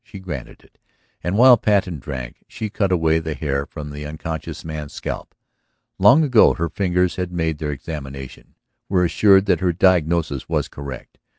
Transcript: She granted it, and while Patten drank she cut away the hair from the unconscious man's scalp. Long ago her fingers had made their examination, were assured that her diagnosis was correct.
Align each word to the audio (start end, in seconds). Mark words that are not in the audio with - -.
She 0.03 0.17
granted 0.17 0.63
it, 0.63 0.79
and 1.23 1.37
while 1.37 1.57
Patten 1.57 1.99
drank 1.99 2.43
she 2.47 2.71
cut 2.71 2.91
away 2.91 3.19
the 3.19 3.35
hair 3.35 3.67
from 3.67 3.91
the 3.91 4.03
unconscious 4.03 4.65
man's 4.65 4.93
scalp. 4.93 5.35
Long 5.99 6.23
ago 6.23 6.55
her 6.55 6.69
fingers 6.69 7.17
had 7.17 7.31
made 7.31 7.59
their 7.59 7.71
examination, 7.71 8.55
were 8.89 9.05
assured 9.05 9.45
that 9.45 9.59
her 9.59 9.73
diagnosis 9.73 10.49
was 10.49 10.67
correct. 10.67 11.19